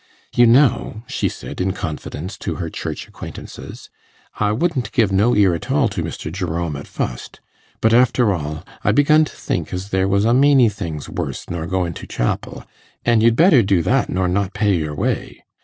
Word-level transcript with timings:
'You 0.35 0.47
know,' 0.47 1.03
she 1.05 1.29
said 1.29 1.61
in 1.61 1.73
confidence 1.73 2.35
to 2.39 2.55
her 2.55 2.71
Church 2.71 3.07
acquaintances, 3.07 3.91
'I 4.39 4.53
wouldn't 4.53 4.91
give 4.93 5.11
no 5.11 5.35
ear 5.35 5.53
at 5.53 5.69
all 5.69 5.87
to 5.89 6.01
Mr. 6.01 6.31
Jerome 6.31 6.75
at 6.75 6.87
fust; 6.87 7.39
but 7.81 7.93
after 7.93 8.33
all, 8.33 8.63
I 8.83 8.93
begun 8.93 9.25
to 9.25 9.35
think 9.35 9.71
as 9.71 9.89
there 9.89 10.07
was 10.07 10.25
a 10.25 10.33
maeny 10.33 10.69
things 10.71 11.07
worse 11.07 11.47
nor 11.51 11.67
goin' 11.67 11.93
to 11.93 12.07
chapel, 12.07 12.63
an' 13.05 13.21
you'd 13.21 13.35
better 13.35 13.61
do 13.61 13.83
that 13.83 14.09
nor 14.09 14.27
not 14.27 14.55
pay 14.55 14.73
your 14.75 14.95
way. 14.95 15.43